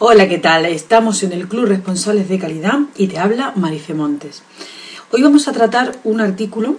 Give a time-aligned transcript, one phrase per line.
[0.00, 0.64] Hola, ¿qué tal?
[0.64, 4.42] Estamos en el Club Responsables de Calidad y te habla Marife Montes.
[5.10, 6.78] Hoy vamos a tratar un artículo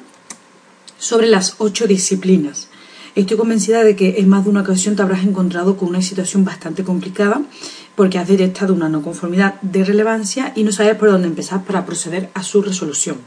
[0.97, 2.69] sobre las ocho disciplinas.
[3.15, 6.45] Estoy convencida de que en más de una ocasión te habrás encontrado con una situación
[6.45, 7.41] bastante complicada
[7.95, 11.85] porque has detectado una no conformidad de relevancia y no sabes por dónde empezar para
[11.85, 13.17] proceder a su resolución.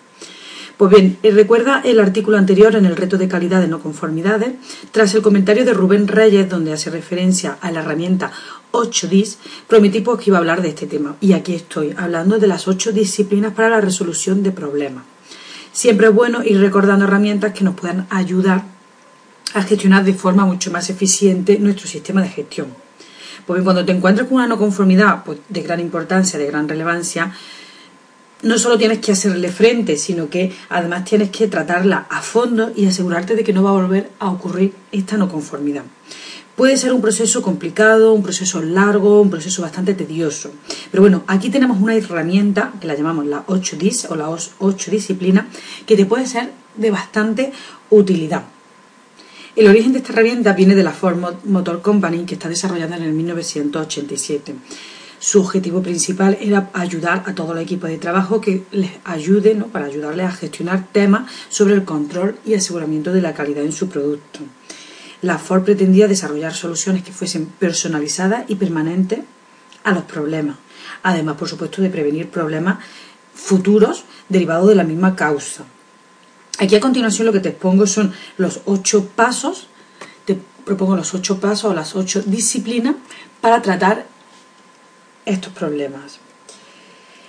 [0.77, 4.55] Pues bien, recuerda el artículo anterior en el reto de calidad de no conformidades,
[4.91, 8.33] tras el comentario de Rubén Reyes, donde hace referencia a la herramienta
[8.73, 9.37] 8DIS,
[9.69, 11.17] prometí pues, que iba a hablar de este tema.
[11.21, 15.05] Y aquí estoy, hablando de las 8 disciplinas para la resolución de problemas.
[15.73, 18.65] Siempre es bueno ir recordando herramientas que nos puedan ayudar
[19.55, 22.69] a gestionar de forma mucho más eficiente nuestro sistema de gestión.
[23.47, 26.69] Pues bien, cuando te encuentres con una no conformidad pues, de gran importancia, de gran
[26.69, 27.33] relevancia,
[28.43, 32.87] no solo tienes que hacerle frente, sino que además tienes que tratarla a fondo y
[32.87, 35.85] asegurarte de que no va a volver a ocurrir esta no conformidad.
[36.57, 40.51] Puede ser un proceso complicado, un proceso largo, un proceso bastante tedioso.
[40.91, 44.91] Pero bueno, aquí tenemos una herramienta que la llamamos la 8 DIS o la 8
[44.91, 45.49] disciplina
[45.87, 47.53] que te puede ser de bastante
[47.91, 48.45] utilidad.
[49.57, 53.03] El origen de esta herramienta viene de la Ford Motor Company que está desarrollada en
[53.03, 54.55] el 1987.
[55.23, 59.69] Su objetivo principal era ayudar a todo el equipo de trabajo que les ayude ¿no?
[59.69, 63.89] para ayudarles a gestionar temas sobre el control y aseguramiento de la calidad en su
[63.89, 64.41] producto.
[65.21, 69.21] La Ford pretendía desarrollar soluciones que fuesen personalizadas y permanentes
[69.85, 70.57] a los problemas,
[71.05, 72.79] además, por supuesto, de prevenir problemas
[73.33, 75.63] futuros derivados de la misma causa.
[76.59, 79.69] Aquí a continuación lo que te expongo son los ocho pasos,
[80.25, 82.97] te propongo los ocho pasos o las ocho disciplinas
[83.41, 84.11] para tratar
[85.25, 86.19] estos problemas.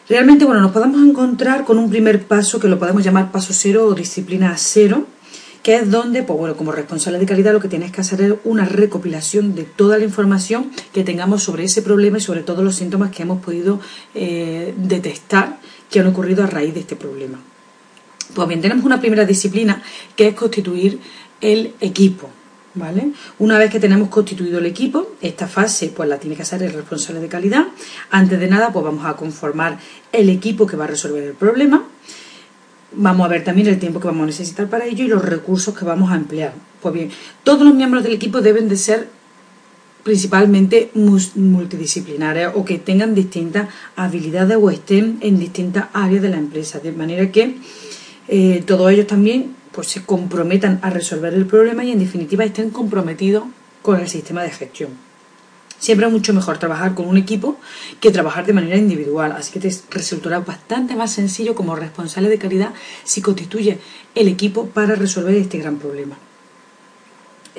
[0.10, 3.86] Realmente, bueno, nos podemos encontrar con un primer paso que lo podemos llamar paso cero
[3.88, 5.08] o disciplina cero,
[5.64, 8.34] que es donde, pues bueno, como responsable de calidad lo que tienes que hacer es
[8.44, 12.76] una recopilación de toda la información que tengamos sobre ese problema y sobre todos los
[12.76, 13.80] síntomas que hemos podido
[14.14, 17.40] eh, detectar que han ocurrido a raíz de este problema.
[18.34, 19.82] Pues bien, tenemos una primera disciplina
[20.18, 21.00] que es constituir
[21.40, 22.30] el equipo.
[22.76, 23.12] ¿Vale?
[23.38, 26.74] Una vez que tenemos constituido el equipo, esta fase pues la tiene que hacer el
[26.74, 27.68] responsable de calidad.
[28.10, 29.78] Antes de nada, pues vamos a conformar
[30.12, 31.84] el equipo que va a resolver el problema.
[32.94, 35.78] Vamos a ver también el tiempo que vamos a necesitar para ello y los recursos
[35.78, 36.54] que vamos a emplear.
[36.82, 37.12] Pues bien,
[37.44, 39.08] todos los miembros del equipo deben de ser
[40.04, 46.80] principalmente multidisciplinares o que tengan distintas habilidades o estén en distintas áreas de la empresa,
[46.80, 47.56] de manera que
[48.28, 52.70] eh, todos ellos también pues se comprometan a resolver el problema y en definitiva estén
[52.70, 53.46] comprometidos
[53.82, 54.92] con el sistema de gestión.
[55.80, 57.58] Siempre es mucho mejor trabajar con un equipo
[58.00, 62.38] que trabajar de manera individual, así que te resultará bastante más sencillo como responsable de
[62.38, 62.74] calidad
[63.04, 63.80] si constituye
[64.16, 66.16] el equipo para resolver este gran problema.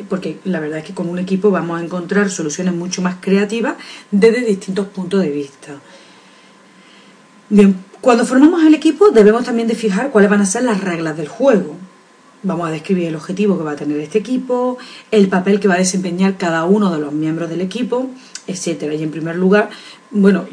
[0.09, 3.75] Porque la verdad es que con un equipo vamos a encontrar soluciones mucho más creativas
[4.11, 5.75] desde distintos puntos de vista.
[7.51, 11.17] Bien, cuando formamos el equipo debemos también de fijar cuáles van a ser las reglas
[11.19, 11.77] del juego.
[12.45, 14.79] Vamos a describir el objetivo que va a tener este equipo,
[15.11, 18.11] el papel que va a desempeñar cada uno de los miembros del equipo,
[18.47, 18.95] etcétera.
[18.95, 19.71] Y en primer lugar,
[20.11, 20.45] bueno,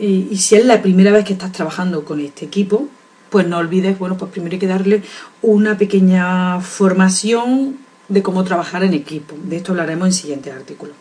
[0.00, 2.88] y, si es la primera vez que estás trabajando con este equipo,
[3.30, 5.02] pues no olvides, bueno, pues primero hay que darle
[5.42, 7.78] una pequeña formación
[8.08, 9.36] de cómo trabajar en equipo.
[9.44, 10.92] De esto hablaremos en el siguiente artículo.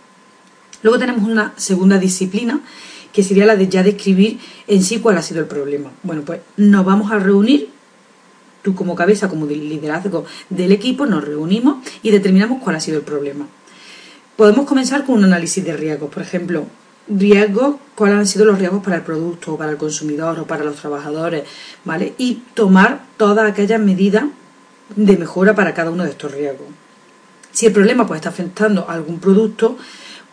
[0.82, 2.62] Luego tenemos una segunda disciplina
[3.14, 5.92] que sería la de ya describir en sí cuál ha sido el problema.
[6.04, 7.70] Bueno, pues nos vamos a reunir
[8.62, 13.04] tú como cabeza, como liderazgo del equipo, nos reunimos y determinamos cuál ha sido el
[13.04, 13.48] problema.
[14.36, 16.66] Podemos comenzar con un análisis de riesgos, por ejemplo,
[17.10, 20.64] riesgos, cuáles han sido los riesgos para el producto, o para el consumidor o para
[20.64, 21.44] los trabajadores,
[21.84, 22.14] ¿vale?
[22.18, 24.26] Y tomar todas aquellas medidas
[24.96, 26.68] de mejora para cada uno de estos riesgos.
[27.52, 29.78] Si el problema pues, está afectando a algún producto,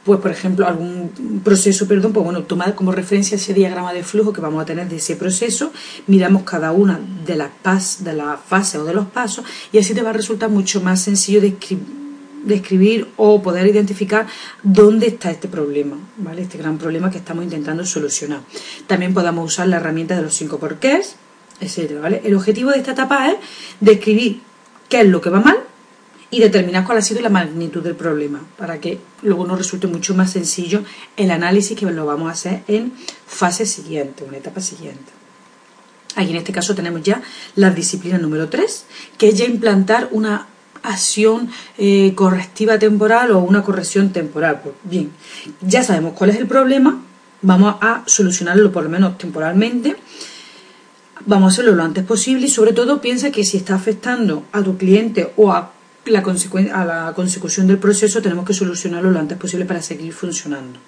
[0.06, 4.32] pues por ejemplo algún proceso, perdón, pues bueno, tomar como referencia ese diagrama de flujo
[4.32, 5.72] que vamos a tener de ese proceso,
[6.06, 8.14] miramos cada una de las, pas, de
[8.46, 11.42] fases o de los pasos y así te va a resultar mucho más sencillo
[12.44, 14.28] describir o poder identificar
[14.62, 16.42] dónde está este problema, ¿vale?
[16.42, 18.40] Este gran problema que estamos intentando solucionar.
[18.86, 21.16] También podamos usar la herramienta de los cinco porqués,
[21.60, 22.22] etcétera, ¿vale?
[22.24, 23.36] El objetivo de esta etapa es
[23.80, 24.40] describir
[24.88, 25.65] qué es lo que va mal
[26.30, 30.14] y determinar cuál ha sido la magnitud del problema, para que luego nos resulte mucho
[30.14, 30.82] más sencillo
[31.16, 32.92] el análisis que lo vamos a hacer en
[33.26, 35.12] fase siguiente, una etapa siguiente.
[36.16, 37.22] Aquí en este caso tenemos ya
[37.54, 38.86] la disciplina número 3,
[39.18, 40.46] que es ya implantar una
[40.82, 44.60] acción eh, correctiva temporal o una corrección temporal.
[44.62, 45.12] Pues bien,
[45.60, 47.02] ya sabemos cuál es el problema,
[47.42, 49.96] vamos a solucionarlo por lo menos temporalmente,
[51.26, 54.62] vamos a hacerlo lo antes posible y sobre todo piensa que si está afectando a
[54.62, 55.72] tu cliente o a
[56.06, 56.24] la,
[56.72, 60.78] a la consecución del proceso tenemos que solucionarlo lo antes posible para seguir funcionando.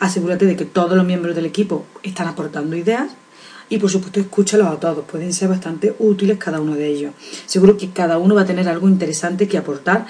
[0.00, 3.10] Asegúrate de que todos los miembros del equipo están aportando ideas
[3.68, 7.12] y por supuesto escúchalos a todos, pueden ser bastante útiles cada uno de ellos.
[7.46, 10.06] Seguro que cada uno va a tener algo interesante que aportar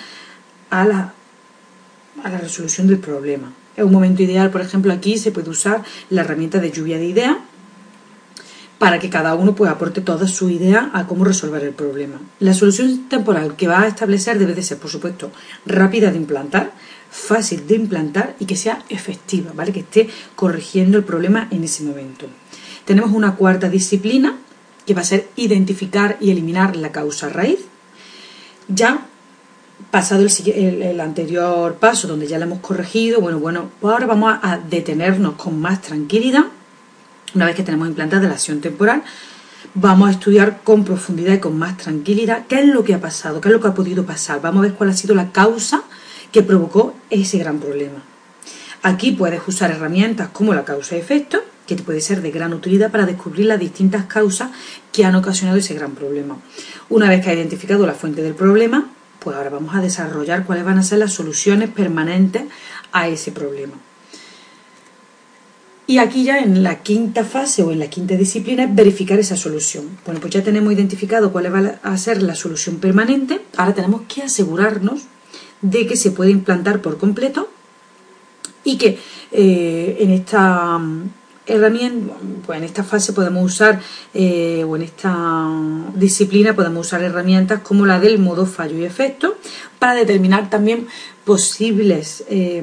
[0.70, 1.14] a la,
[2.22, 3.52] a la resolución del problema.
[3.76, 7.06] Es un momento ideal, por ejemplo, aquí se puede usar la herramienta de lluvia de
[7.06, 7.36] ideas
[8.78, 12.20] para que cada uno pues, aporte toda su idea a cómo resolver el problema.
[12.40, 15.30] La solución temporal que va a establecer debe de ser, por supuesto,
[15.64, 16.72] rápida de implantar,
[17.10, 19.72] fácil de implantar y que sea efectiva, ¿vale?
[19.72, 22.26] Que esté corrigiendo el problema en ese momento.
[22.84, 24.36] Tenemos una cuarta disciplina
[24.84, 27.60] que va a ser identificar y eliminar la causa raíz.
[28.68, 29.06] Ya
[29.90, 34.58] pasado el, anterior paso donde ya la hemos corregido, bueno, bueno, pues ahora vamos a
[34.58, 36.46] detenernos con más tranquilidad
[37.36, 39.02] una vez que tenemos implantada la acción temporal,
[39.74, 43.40] vamos a estudiar con profundidad y con más tranquilidad qué es lo que ha pasado,
[43.40, 44.40] qué es lo que ha podido pasar.
[44.40, 45.82] Vamos a ver cuál ha sido la causa
[46.32, 48.02] que provocó ese gran problema.
[48.82, 53.04] Aquí puedes usar herramientas como la causa-efecto, que te puede ser de gran utilidad para
[53.04, 54.50] descubrir las distintas causas
[54.92, 56.38] que han ocasionado ese gran problema.
[56.88, 58.88] Una vez que has identificado la fuente del problema,
[59.20, 62.44] pues ahora vamos a desarrollar cuáles van a ser las soluciones permanentes
[62.92, 63.74] a ese problema.
[65.88, 69.36] Y aquí ya en la quinta fase o en la quinta disciplina es verificar esa
[69.36, 69.98] solución.
[70.04, 73.42] Bueno, pues ya tenemos identificado cuál va a ser la solución permanente.
[73.56, 75.02] Ahora tenemos que asegurarnos
[75.62, 77.48] de que se puede implantar por completo
[78.64, 78.98] y que
[79.30, 81.10] eh, en esta mm,
[81.46, 83.80] herramienta, pues en esta fase podemos usar,
[84.12, 85.48] eh, o en esta
[85.94, 89.36] disciplina podemos usar herramientas como la del modo fallo y efecto
[89.78, 90.88] para determinar también
[91.24, 92.60] posibles eh,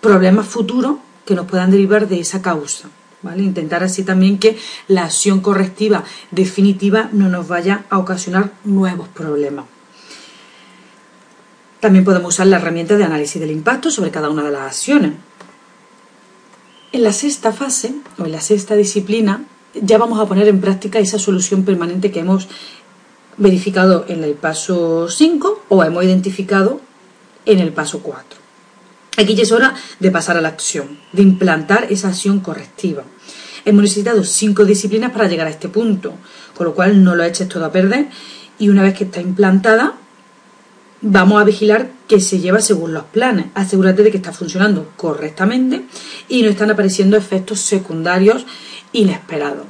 [0.00, 0.96] problemas futuros
[1.30, 2.90] que nos puedan derivar de esa causa.
[3.22, 3.44] ¿Vale?
[3.44, 9.66] Intentar así también que la acción correctiva definitiva no nos vaya a ocasionar nuevos problemas.
[11.78, 15.12] También podemos usar la herramienta de análisis del impacto sobre cada una de las acciones.
[16.90, 19.44] En la sexta fase, o en la sexta disciplina,
[19.74, 22.48] ya vamos a poner en práctica esa solución permanente que hemos
[23.36, 26.80] verificado en el paso 5 o hemos identificado
[27.46, 28.39] en el paso 4.
[29.20, 33.02] Aquí ya es hora de pasar a la acción, de implantar esa acción correctiva.
[33.66, 36.14] Hemos necesitado cinco disciplinas para llegar a este punto,
[36.56, 38.08] con lo cual no lo eches todo a perder
[38.58, 39.92] y una vez que está implantada,
[41.02, 43.46] vamos a vigilar que se lleva según los planes.
[43.54, 45.84] Asegúrate de que está funcionando correctamente
[46.26, 48.46] y no están apareciendo efectos secundarios
[48.92, 49.66] inesperados.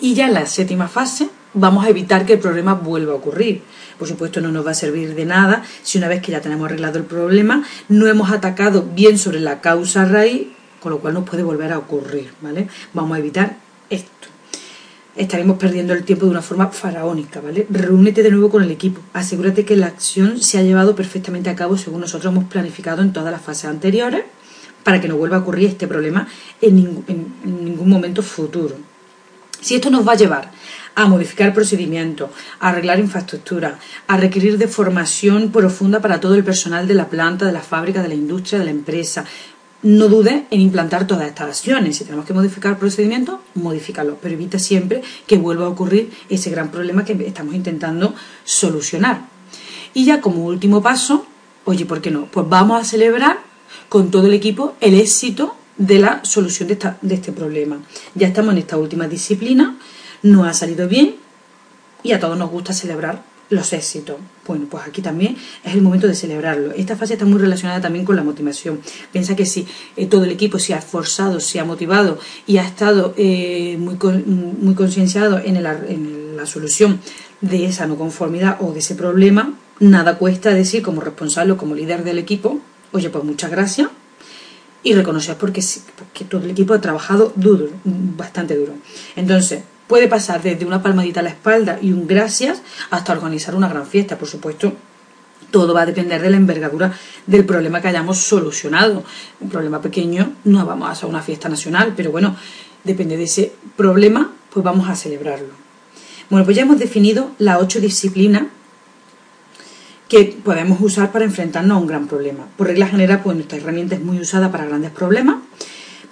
[0.00, 3.62] Y ya en la séptima fase vamos a evitar que el problema vuelva a ocurrir.
[3.98, 6.66] Por supuesto, no nos va a servir de nada si una vez que ya tenemos
[6.66, 10.48] arreglado el problema, no hemos atacado bien sobre la causa raíz,
[10.80, 12.68] con lo cual nos puede volver a ocurrir, ¿vale?
[12.92, 13.56] Vamos a evitar
[13.88, 14.28] esto.
[15.16, 17.66] Estaremos perdiendo el tiempo de una forma faraónica, ¿vale?
[17.70, 19.00] Reúnete de nuevo con el equipo.
[19.12, 23.12] Asegúrate que la acción se ha llevado perfectamente a cabo según nosotros hemos planificado en
[23.12, 24.24] todas las fases anteriores
[24.82, 26.26] para que no vuelva a ocurrir este problema
[26.60, 28.76] en ningún momento futuro.
[29.60, 30.50] Si esto nos va a llevar
[30.94, 36.86] a modificar procedimientos, a arreglar infraestructura, a requerir de formación profunda para todo el personal
[36.86, 39.24] de la planta, de la fábrica, de la industria, de la empresa.
[39.82, 41.96] No dudes en implantar todas estas acciones.
[41.96, 46.70] Si tenemos que modificar procedimientos, modifícalo, pero evita siempre que vuelva a ocurrir ese gran
[46.70, 49.28] problema que estamos intentando solucionar.
[49.92, 51.26] Y ya como último paso,
[51.64, 52.26] oye, ¿por qué no?
[52.26, 53.38] Pues vamos a celebrar
[53.88, 57.78] con todo el equipo el éxito de la solución de, de este problema.
[58.14, 59.76] Ya estamos en esta última disciplina
[60.24, 61.14] no ha salido bien
[62.02, 64.16] y a todos nos gusta celebrar los éxitos.
[64.46, 66.72] Bueno, pues aquí también es el momento de celebrarlo.
[66.72, 68.80] Esta fase está muy relacionada también con la motivación.
[69.12, 69.66] Piensa que si
[69.96, 73.96] eh, todo el equipo se ha esforzado, se ha motivado y ha estado eh, muy,
[74.26, 77.00] muy concienciado en, la solución
[77.40, 81.74] de esa no conformidad o de ese problema, nada cuesta decir como responsable o como
[81.74, 82.60] líder del equipo,
[82.92, 83.88] oye, pues muchas gracias,
[84.82, 85.62] y reconocer porque,
[85.96, 88.74] porque todo el equipo ha trabajado duro, bastante duro.
[89.16, 93.68] Entonces, Puede pasar desde una palmadita a la espalda y un gracias hasta organizar una
[93.68, 94.72] gran fiesta, por supuesto.
[95.50, 96.92] Todo va a depender de la envergadura
[97.26, 99.04] del problema que hayamos solucionado.
[99.40, 102.34] Un problema pequeño, no vamos a hacer una fiesta nacional, pero bueno,
[102.82, 105.64] depende de ese problema, pues vamos a celebrarlo.
[106.30, 108.44] Bueno, pues ya hemos definido las ocho disciplinas
[110.08, 112.46] que podemos usar para enfrentarnos a un gran problema.
[112.56, 115.36] Por regla general, pues nuestra herramienta es muy usada para grandes problemas,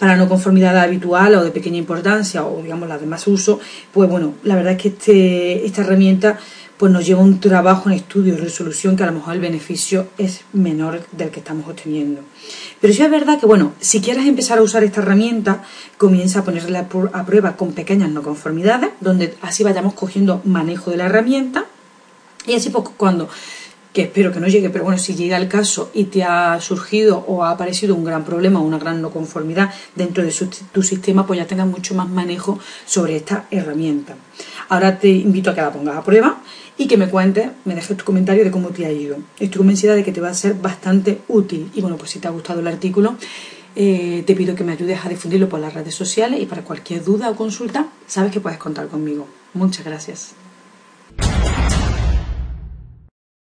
[0.02, 3.61] para no conformidad habitual o de pequeña importancia o digamos la de más uso,
[3.92, 6.40] pues bueno, la verdad es que este, esta herramienta
[6.76, 10.09] pues nos lleva un trabajo en estudio y resolución que a lo mejor el beneficio
[10.18, 12.23] es menor del que estamos obteniendo.
[12.80, 15.62] Pero sí es verdad que, bueno, si quieres empezar a usar esta herramienta,
[15.99, 20.97] comienza a ponerla a prueba con pequeñas no conformidades, donde así vayamos cogiendo manejo de
[20.97, 21.66] la herramienta
[22.44, 23.28] y así poco cuando
[23.92, 27.25] que espero que no llegue, pero bueno, si llega el caso y te ha surgido
[27.28, 30.32] o ha aparecido un gran problema o una gran no conformidad dentro de
[30.72, 34.16] tu sistema, pues ya tengas mucho más manejo sobre esta herramienta.
[34.68, 36.42] Ahora te invito a que la pongas a prueba
[36.78, 39.18] y que me cuentes, me dejes tu comentario de cómo te ha ido.
[39.38, 41.70] Estoy convencida de que te va a ser bastante útil.
[41.75, 43.16] Y bueno, pues si te ha gustado el artículo,
[43.76, 47.04] eh, te pido que me ayudes a difundirlo por las redes sociales y para cualquier
[47.04, 49.26] duda o consulta, sabes que puedes contar conmigo.
[49.54, 50.41] Muchas gracias.